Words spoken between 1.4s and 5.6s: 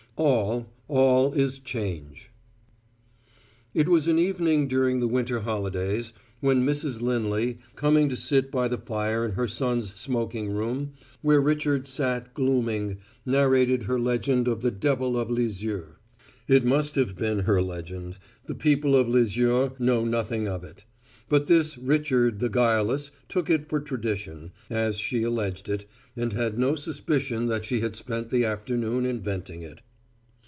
change." It was an evening during the winter